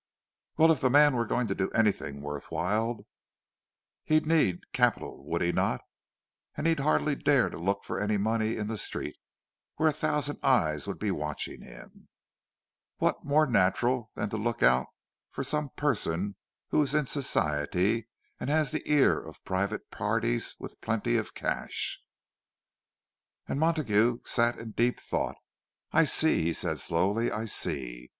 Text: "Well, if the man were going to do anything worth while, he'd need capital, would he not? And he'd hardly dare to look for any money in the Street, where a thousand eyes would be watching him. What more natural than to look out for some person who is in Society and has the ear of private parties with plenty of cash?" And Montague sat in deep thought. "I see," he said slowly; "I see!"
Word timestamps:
"Well, 0.57 0.71
if 0.71 0.81
the 0.81 0.89
man 0.89 1.15
were 1.15 1.27
going 1.27 1.45
to 1.45 1.53
do 1.53 1.69
anything 1.75 2.21
worth 2.21 2.49
while, 2.49 3.05
he'd 4.03 4.25
need 4.25 4.63
capital, 4.73 5.23
would 5.27 5.43
he 5.43 5.51
not? 5.51 5.81
And 6.57 6.65
he'd 6.65 6.79
hardly 6.79 7.15
dare 7.15 7.51
to 7.51 7.59
look 7.59 7.83
for 7.83 7.99
any 7.99 8.17
money 8.17 8.57
in 8.57 8.65
the 8.65 8.79
Street, 8.79 9.15
where 9.75 9.87
a 9.87 9.93
thousand 9.93 10.39
eyes 10.41 10.87
would 10.87 10.97
be 10.97 11.11
watching 11.11 11.61
him. 11.61 12.07
What 12.97 13.23
more 13.23 13.45
natural 13.45 14.09
than 14.15 14.31
to 14.31 14.37
look 14.37 14.63
out 14.63 14.87
for 15.29 15.43
some 15.43 15.69
person 15.75 16.35
who 16.69 16.81
is 16.81 16.95
in 16.95 17.05
Society 17.05 18.07
and 18.39 18.49
has 18.49 18.71
the 18.71 18.81
ear 18.91 19.19
of 19.19 19.45
private 19.45 19.91
parties 19.91 20.55
with 20.57 20.81
plenty 20.81 21.15
of 21.15 21.35
cash?" 21.35 22.01
And 23.47 23.59
Montague 23.59 24.21
sat 24.25 24.57
in 24.57 24.71
deep 24.71 24.99
thought. 24.99 25.35
"I 25.91 26.05
see," 26.05 26.41
he 26.41 26.53
said 26.53 26.79
slowly; 26.79 27.31
"I 27.31 27.45
see!" 27.45 28.09